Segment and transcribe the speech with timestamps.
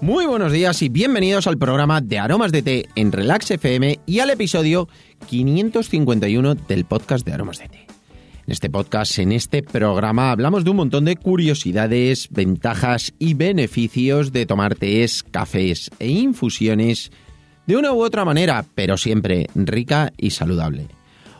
[0.00, 4.20] Muy buenos días y bienvenidos al programa de Aromas de Té en Relax FM y
[4.20, 4.88] al episodio
[5.26, 7.86] 551 del podcast de Aromas de Té.
[8.46, 14.32] En este podcast, en este programa, hablamos de un montón de curiosidades, ventajas y beneficios
[14.32, 17.10] de tomar tés, cafés e infusiones
[17.66, 20.86] de una u otra manera, pero siempre rica y saludable.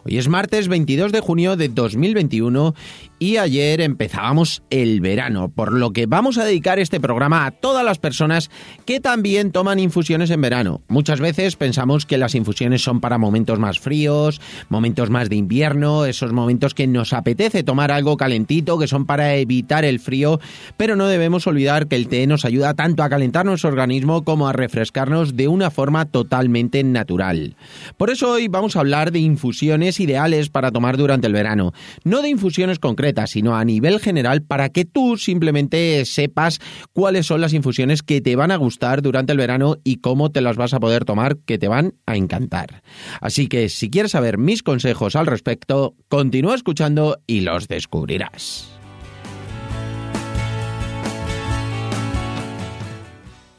[0.04, 2.74] Hoy es martes 22 de junio de 2021
[3.18, 7.84] y ayer empezábamos el verano, por lo que vamos a dedicar este programa a todas
[7.84, 8.50] las personas
[8.84, 10.82] que también toman infusiones en verano.
[10.88, 16.04] Muchas veces pensamos que las infusiones son para momentos más fríos, momentos más de invierno,
[16.04, 20.40] esos momentos que nos apetece tomar algo calentito, que son para evitar el frío,
[20.76, 24.48] pero no debemos olvidar que el té nos ayuda tanto a calentar nuestro organismo como
[24.48, 27.56] a refrescarnos de una forma totalmente natural.
[27.96, 31.72] Por eso hoy vamos a hablar de infusiones ideales para tomar durante el verano,
[32.04, 36.60] no de infusiones concretas, sino a nivel general para que tú simplemente sepas
[36.92, 40.40] cuáles son las infusiones que te van a gustar durante el verano y cómo te
[40.40, 42.82] las vas a poder tomar que te van a encantar.
[43.20, 48.77] Así que si quieres saber mis consejos al respecto, continúa escuchando y los descubrirás.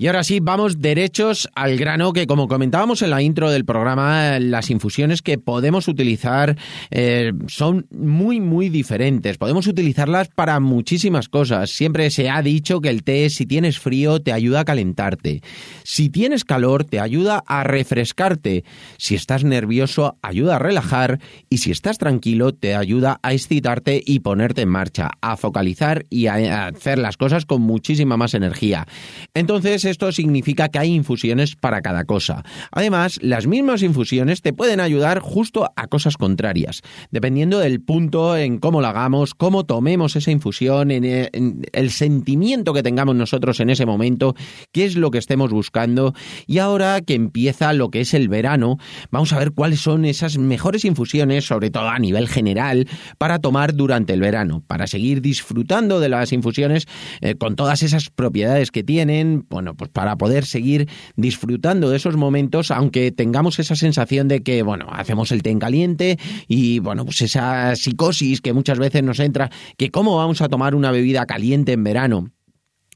[0.00, 4.38] Y ahora sí, vamos derechos al grano, que como comentábamos en la intro del programa,
[4.38, 6.56] las infusiones que podemos utilizar
[6.92, 9.38] eh, son muy, muy diferentes.
[9.38, 11.70] Podemos utilizarlas para muchísimas cosas.
[11.70, 15.42] Siempre se ha dicho que el té, si tienes frío, te ayuda a calentarte.
[15.82, 18.62] Si tienes calor, te ayuda a refrescarte.
[18.98, 21.18] Si estás nervioso, ayuda a relajar.
[21.50, 26.28] Y si estás tranquilo, te ayuda a excitarte y ponerte en marcha, a focalizar y
[26.28, 28.86] a hacer las cosas con muchísima más energía.
[29.34, 32.44] Entonces, esto significa que hay infusiones para cada cosa.
[32.70, 38.58] Además, las mismas infusiones te pueden ayudar justo a cosas contrarias, dependiendo del punto en
[38.58, 41.30] cómo la hagamos, cómo tomemos esa infusión, en, eh,
[41.72, 44.34] el sentimiento que tengamos nosotros en ese momento,
[44.72, 46.14] qué es lo que estemos buscando.
[46.46, 48.78] Y ahora que empieza lo que es el verano,
[49.10, 52.86] vamos a ver cuáles son esas mejores infusiones, sobre todo a nivel general,
[53.18, 56.86] para tomar durante el verano, para seguir disfrutando de las infusiones
[57.20, 62.16] eh, con todas esas propiedades que tienen, bueno, pues para poder seguir disfrutando de esos
[62.16, 67.06] momentos, aunque tengamos esa sensación de que, bueno, hacemos el té en caliente y, bueno,
[67.06, 71.24] pues esa psicosis que muchas veces nos entra, que cómo vamos a tomar una bebida
[71.24, 72.30] caliente en verano.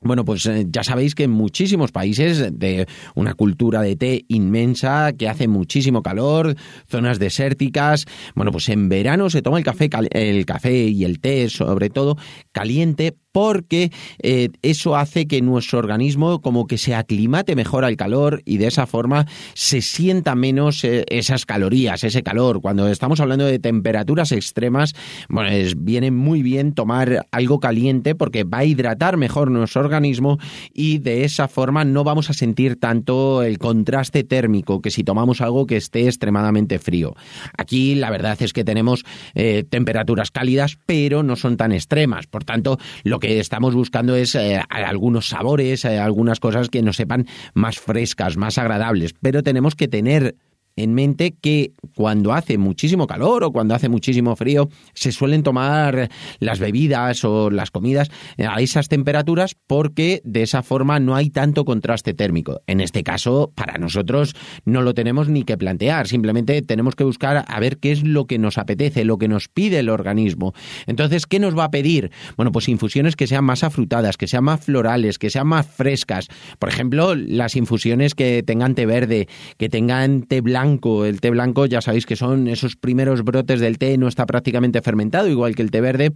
[0.03, 5.13] Bueno, pues eh, ya sabéis que en muchísimos países de una cultura de té inmensa,
[5.13, 6.57] que hace muchísimo calor,
[6.89, 11.49] zonas desérticas, bueno, pues en verano se toma el café, el café y el té
[11.49, 12.17] sobre todo
[12.51, 13.91] caliente porque
[14.23, 18.67] eh, eso hace que nuestro organismo como que se aclimate mejor al calor y de
[18.67, 22.61] esa forma se sienta menos eh, esas calorías, ese calor.
[22.61, 24.95] Cuando estamos hablando de temperaturas extremas,
[25.29, 30.39] bueno, viene muy bien tomar algo caliente porque va a hidratar mejor nuestro organismo
[30.73, 35.41] y de esa forma no vamos a sentir tanto el contraste térmico que si tomamos
[35.41, 37.15] algo que esté extremadamente frío.
[37.57, 39.05] Aquí la verdad es que tenemos
[39.35, 42.27] eh, temperaturas cálidas, pero no son tan extremas.
[42.27, 46.97] Por tanto, lo que estamos buscando es eh, algunos sabores, eh, algunas cosas que nos
[46.97, 50.35] sepan más frescas, más agradables, pero tenemos que tener
[50.77, 56.09] en mente que cuando hace muchísimo calor o cuando hace muchísimo frío se suelen tomar
[56.39, 61.65] las bebidas o las comidas a esas temperaturas porque de esa forma no hay tanto
[61.65, 62.61] contraste térmico.
[62.67, 64.35] En este caso, para nosotros
[64.65, 68.27] no lo tenemos ni que plantear, simplemente tenemos que buscar a ver qué es lo
[68.27, 70.55] que nos apetece, lo que nos pide el organismo.
[70.87, 72.11] Entonces, ¿qué nos va a pedir?
[72.37, 76.29] Bueno, pues infusiones que sean más afrutadas, que sean más florales, que sean más frescas.
[76.59, 79.29] Por ejemplo, las infusiones que tengan té verde,
[79.59, 80.62] que tengan té blanco,
[81.05, 84.83] el té blanco ya sabéis que son esos primeros brotes del té, no está prácticamente
[84.83, 86.13] fermentado, igual que el té verde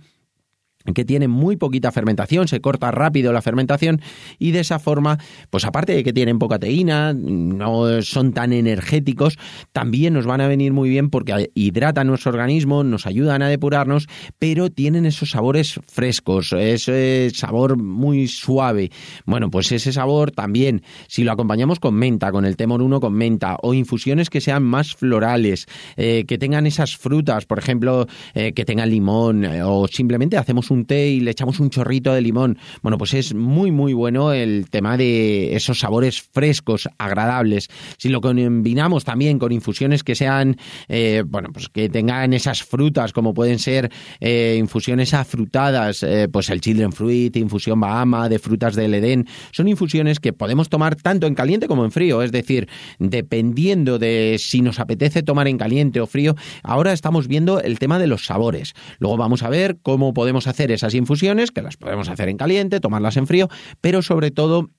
[0.94, 4.00] que tiene muy poquita fermentación, se corta rápido la fermentación
[4.38, 5.19] y de esa forma,
[5.50, 9.38] pues aparte de que tienen poca teína, no son tan energéticos,
[9.73, 14.09] también nos van a venir muy bien porque hidratan nuestro organismo, nos ayudan a depurarnos,
[14.38, 18.91] pero tienen esos sabores frescos, ese sabor muy suave.
[19.25, 23.15] Bueno, pues ese sabor también, si lo acompañamos con menta, con el temor 1 con
[23.15, 25.67] menta, o infusiones que sean más florales,
[25.97, 30.71] eh, que tengan esas frutas, por ejemplo, eh, que tengan limón, eh, o simplemente hacemos
[30.71, 34.69] un y le echamos un chorrito de limón, bueno, pues es muy, muy bueno el
[34.70, 37.69] tema de esos sabores frescos, agradables.
[37.99, 40.56] Si lo combinamos también con infusiones que sean,
[40.88, 43.90] eh, bueno, pues que tengan esas frutas, como pueden ser
[44.20, 49.69] eh, infusiones afrutadas, eh, pues el children fruit, infusión bahama, de frutas del Edén, son
[49.69, 52.69] infusiones que podemos tomar tanto en caliente como en frío, es decir,
[52.99, 57.99] dependiendo de si nos apetece tomar en caliente o frío, ahora estamos viendo el tema
[57.99, 58.75] de los sabores.
[58.99, 62.81] Luego vamos a ver cómo podemos hacer esas infusiones, que las podemos hacer en caliente,
[62.81, 63.49] tomarlas en frío,
[63.81, 64.71] pero sobre todo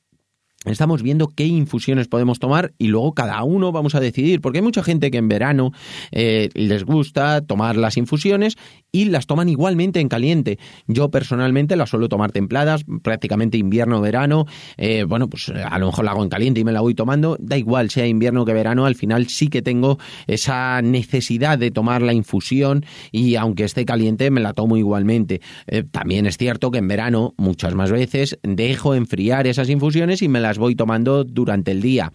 [0.71, 4.63] Estamos viendo qué infusiones podemos tomar y luego cada uno vamos a decidir, porque hay
[4.63, 5.71] mucha gente que en verano
[6.11, 8.57] eh, les gusta tomar las infusiones
[8.91, 10.59] y las toman igualmente en caliente.
[10.87, 14.45] Yo personalmente las suelo tomar templadas, prácticamente invierno verano.
[14.77, 16.95] Eh, bueno, pues eh, a lo mejor la hago en caliente y me la voy
[16.95, 17.37] tomando.
[17.39, 22.01] Da igual, sea invierno que verano, al final sí que tengo esa necesidad de tomar
[22.01, 25.41] la infusión y aunque esté caliente me la tomo igualmente.
[25.91, 30.39] también es cierto que en verano muchas más veces dejo enfriar esas infusiones y me
[30.39, 32.11] las voy tomando durante el día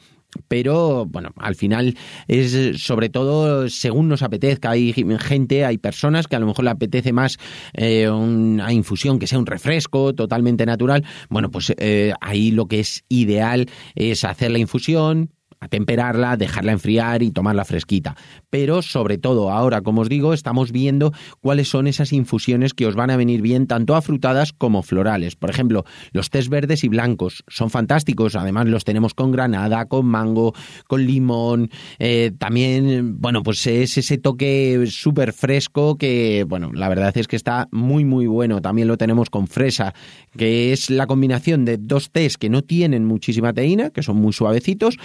[0.48, 1.96] pero bueno, al final
[2.26, 4.70] es sobre todo según nos apetezca.
[4.70, 7.38] Hay gente, hay personas que a lo mejor le apetece más
[7.74, 11.04] eh, una infusión que sea un refresco totalmente natural.
[11.28, 15.30] Bueno, pues eh, ahí lo que es ideal es hacer la infusión,
[15.62, 18.16] atemperarla, dejarla enfriar y tomarla fresquita.
[18.50, 22.96] Pero sobre todo ahora, como os digo, estamos viendo cuáles son esas infusiones que os
[22.96, 25.36] van a venir bien tanto afrutadas como florales.
[25.36, 30.06] Por ejemplo, los tés verdes y blancos son fantásticos, además los tenemos con granada, con
[30.06, 30.52] mango,
[30.88, 31.70] con limón,
[32.00, 37.36] eh, también, bueno, pues es ese toque súper fresco que, bueno, la verdad es que
[37.36, 38.60] está muy, muy bueno.
[38.60, 39.94] También lo tenemos con fresa,
[40.36, 44.32] que es la combinación de dos tés que no tienen muchísima teína, que son muy
[44.32, 44.98] suavecitos,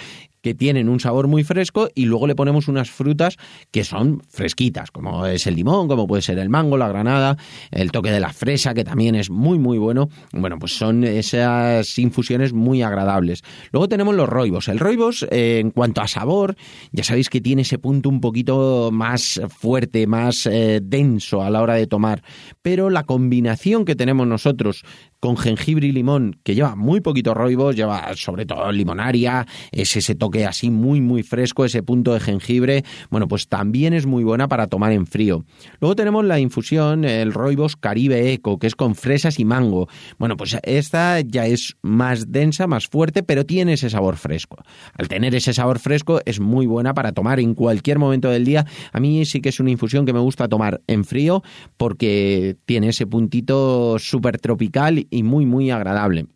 [0.54, 3.36] tienen un sabor muy fresco y luego le ponemos unas frutas
[3.70, 7.36] que son fresquitas, como es el limón, como puede ser el mango, la granada,
[7.70, 10.08] el toque de la fresa, que también es muy, muy bueno.
[10.32, 13.42] Bueno, pues son esas infusiones muy agradables.
[13.72, 14.68] Luego tenemos los roibos.
[14.68, 16.56] El roibos, eh, en cuanto a sabor,
[16.92, 21.62] ya sabéis que tiene ese punto un poquito más fuerte, más eh, denso a la
[21.62, 22.22] hora de tomar,
[22.62, 24.84] pero la combinación que tenemos nosotros
[25.20, 30.14] con jengibre y limón, que lleva muy poquito roibos, lleva sobre todo limonaria, es ese
[30.14, 34.48] toque así muy muy fresco, ese punto de jengibre, bueno, pues también es muy buena
[34.48, 35.44] para tomar en frío.
[35.80, 39.88] Luego tenemos la infusión, el roibos Caribe Eco, que es con fresas y mango.
[40.18, 44.56] Bueno, pues esta ya es más densa, más fuerte, pero tiene ese sabor fresco.
[44.94, 48.66] Al tener ese sabor fresco es muy buena para tomar en cualquier momento del día.
[48.92, 51.42] A mí sí que es una infusión que me gusta tomar en frío
[51.76, 56.26] porque tiene ese puntito súper tropical y muy, muy agradable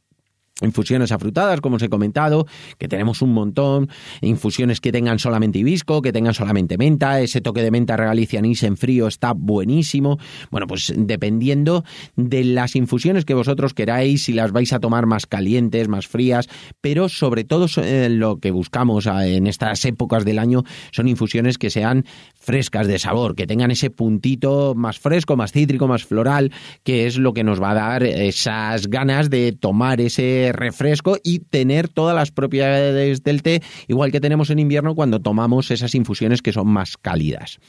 [0.61, 2.47] infusiones afrutadas, como os he comentado,
[2.79, 3.89] que tenemos un montón,
[4.21, 8.63] infusiones que tengan solamente hibisco, que tengan solamente menta, ese toque de menta regalicia anís
[8.63, 10.19] en frío está buenísimo.
[10.51, 11.85] Bueno, pues dependiendo
[12.17, 16.49] de las infusiones que vosotros queráis, si las vais a tomar más calientes, más frías,
[16.81, 21.59] pero sobre todo eh, lo que buscamos ah, en estas épocas del año son infusiones
[21.59, 26.53] que sean frescas de sabor, que tengan ese puntito más fresco, más cítrico, más floral,
[26.83, 31.39] que es lo que nos va a dar esas ganas de tomar ese refresco y
[31.39, 36.43] tener todas las propiedades del té, igual que tenemos en invierno cuando tomamos esas infusiones
[36.43, 37.61] que son más cálidas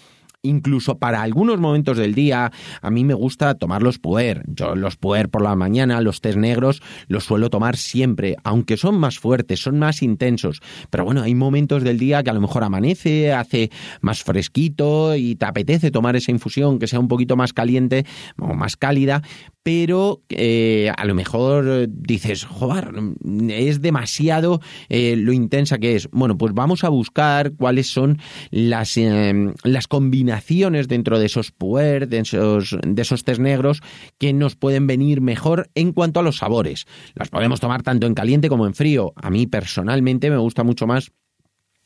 [0.44, 2.52] incluso para algunos momentos del día,
[2.82, 4.44] a mí me gusta tomar los puer.
[4.48, 9.00] Yo los puer por la mañana, los tés negros, los suelo tomar siempre, aunque son
[9.00, 10.62] más fuertes, son más intensos.
[10.90, 13.72] Pero bueno, hay momentos del día que a lo mejor amanece, hace
[14.02, 18.06] más fresquito y te apetece tomar esa infusión que sea un poquito más caliente
[18.38, 19.22] o más cálida,
[19.64, 22.92] pero eh, a lo mejor dices, joder,
[23.48, 24.60] es demasiado
[24.90, 26.10] eh, lo intensa que es.
[26.12, 28.20] Bueno, pues vamos a buscar cuáles son
[28.52, 30.33] las, eh, las combinaciones
[30.88, 33.82] dentro de esos puer, de esos, de esos tés negros,
[34.18, 36.86] que nos pueden venir mejor en cuanto a los sabores.
[37.16, 39.14] Las podemos tomar tanto en caliente como en frío.
[39.16, 41.12] A mí personalmente me gusta mucho más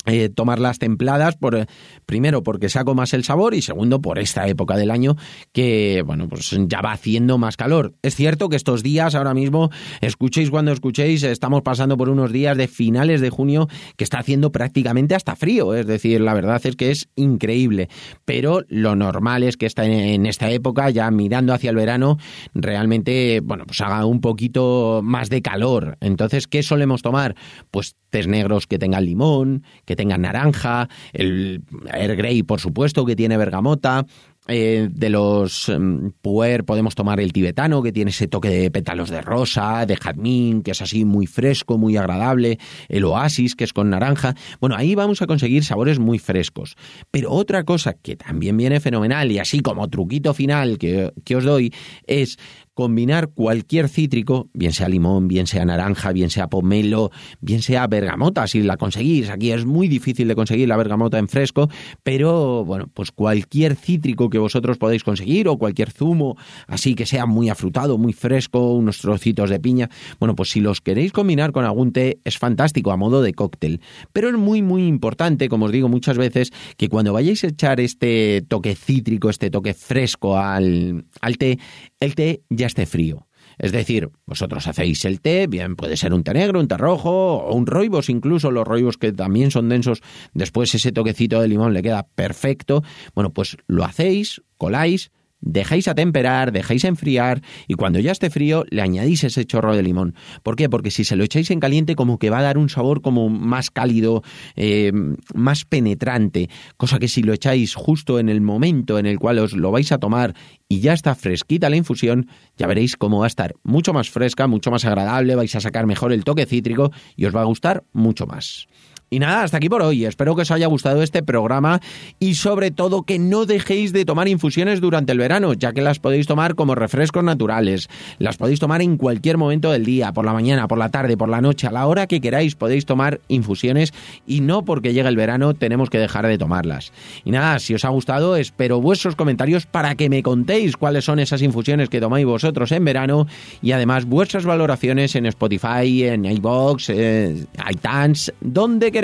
[0.08, 1.68] eh, tomarlas templadas, por,
[2.06, 5.18] primero porque saco más el sabor y segundo por esta época del año
[5.52, 7.94] que, bueno, pues ya va haciendo más calor.
[8.02, 12.56] Es cierto que estos días, ahora mismo, escuchéis cuando escuchéis, estamos pasando por unos días
[12.56, 16.78] de finales de junio que está haciendo prácticamente hasta frío, es decir, la verdad es
[16.78, 17.90] que es increíble,
[18.24, 22.18] pero lo normal es que está en esta época, ya mirando hacia el verano,
[22.54, 25.98] realmente, bueno, pues haga un poquito más de calor.
[26.00, 27.36] Entonces, ¿qué solemos tomar?
[27.72, 31.64] Pues tés negros que tengan limón, que tengan naranja, el
[31.94, 34.06] Air Grey, por supuesto, que tiene bergamota,
[34.50, 39.10] eh, de los em, puer podemos tomar el tibetano, que tiene ese toque de pétalos
[39.10, 43.74] de rosa, de jazmín, que es así muy fresco, muy agradable, el oasis, que es
[43.74, 44.36] con naranja.
[44.62, 46.78] Bueno, ahí vamos a conseguir sabores muy frescos.
[47.12, 51.44] Pero otra cosa que también viene fenomenal, y así como truquito final que, que os
[51.44, 51.74] doy,
[52.06, 52.38] es
[52.78, 57.10] combinar cualquier cítrico, bien sea limón, bien sea naranja, bien sea pomelo,
[57.42, 59.32] bien sea bergamota, si la conseguís.
[59.32, 61.72] Aquí es muy difícil de conseguir la bergamota en fresco,
[62.04, 67.26] pero bueno, pues cualquier cítrico que vosotros podáis conseguir o cualquier zumo así que sea
[67.26, 71.66] muy afrutado, muy fresco, unos trocitos de piña, bueno, pues si los queréis combinar con
[71.66, 73.82] algún té es fantástico a modo de cóctel.
[74.14, 77.80] Pero es muy muy importante, como os digo muchas veces, que cuando vayáis a echar
[77.80, 81.58] este toque cítrico, este toque fresco al, al té,
[82.00, 83.28] el té ya esté frío.
[83.58, 87.38] Es decir, vosotros hacéis el té, bien puede ser un té negro, un té rojo
[87.38, 90.02] o un roibos, incluso los roibos que también son densos,
[90.34, 92.84] después ese toquecito de limón le queda perfecto.
[93.16, 98.66] Bueno, pues lo hacéis, coláis, dejáis a temperar, dejáis enfriar y cuando ya esté frío
[98.70, 100.16] le añadís ese chorro de limón.
[100.44, 100.70] ¿Por qué?
[100.70, 103.30] Porque si se lo echáis en caliente como que va a dar un sabor como
[103.30, 104.24] más cálido,
[104.56, 104.92] eh,
[105.34, 109.54] más penetrante, cosa que si lo echáis justo en el momento en el cual os
[109.54, 110.34] lo vais a tomar
[110.70, 112.28] y ya está fresquita la infusión,
[112.58, 115.86] ya veréis cómo va a estar mucho más fresca, mucho más agradable, vais a sacar
[115.86, 118.68] mejor el toque cítrico y os va a gustar mucho más.
[119.10, 120.04] Y nada, hasta aquí por hoy.
[120.04, 121.80] Espero que os haya gustado este programa
[122.20, 126.00] y sobre todo que no dejéis de tomar infusiones durante el verano, ya que las
[126.00, 127.88] podéis tomar como refrescos naturales.
[128.20, 131.30] Las podéis tomar en cualquier momento del día, por la mañana, por la tarde, por
[131.30, 133.94] la noche, a la hora que queráis podéis tomar infusiones
[134.26, 136.92] y no porque llegue el verano tenemos que dejar de tomarlas.
[137.24, 141.20] Y nada, si os ha gustado, espero vuestros comentarios para que me contéis cuáles son
[141.20, 143.26] esas infusiones que tomáis vosotros en verano
[143.62, 148.97] y además vuestras valoraciones en Spotify, en iBox, eh, iTunes, donde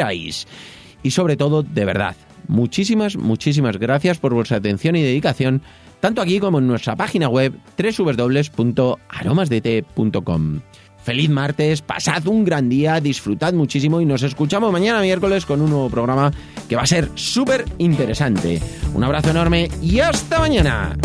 [1.04, 2.16] Y sobre todo, de verdad,
[2.48, 5.62] muchísimas, muchísimas gracias por vuestra atención y dedicación,
[6.00, 10.62] tanto aquí como en nuestra página web www.aromasdete.com.
[11.04, 15.70] Feliz martes, pasad un gran día, disfrutad muchísimo y nos escuchamos mañana miércoles con un
[15.70, 16.32] nuevo programa
[16.70, 18.62] que va a ser súper interesante.
[18.94, 20.96] Un abrazo enorme y hasta mañana.